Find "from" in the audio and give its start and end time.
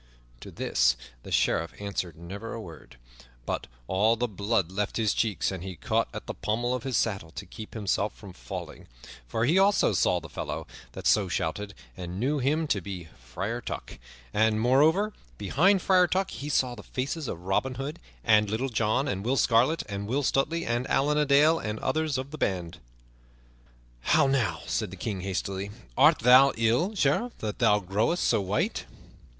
8.15-8.33